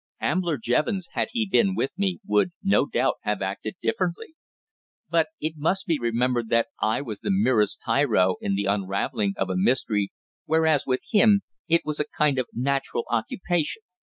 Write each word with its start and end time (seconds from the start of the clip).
Ambler 0.19 0.57
Jevons, 0.57 1.09
had 1.11 1.27
he 1.31 1.47
been 1.47 1.75
with 1.75 1.93
me, 1.95 2.17
would, 2.25 2.53
no 2.63 2.87
doubt, 2.87 3.17
have 3.21 3.43
acted 3.43 3.75
differently. 3.83 4.33
But 5.11 5.27
it 5.39 5.53
must 5.57 5.85
be 5.85 5.99
remembered 5.99 6.49
that 6.49 6.69
I 6.81 7.03
was 7.03 7.19
the 7.19 7.29
merest 7.31 7.81
tyro 7.85 8.37
in 8.41 8.55
the 8.55 8.65
unravelling 8.65 9.35
of 9.37 9.51
a 9.51 9.55
mystery, 9.55 10.11
whereas, 10.45 10.87
with 10.87 11.01
him, 11.11 11.41
it 11.67 11.81
was 11.85 11.99
a 11.99 12.05
kind 12.17 12.39
of 12.39 12.47
natural 12.51 13.03
occupation. 13.11 13.83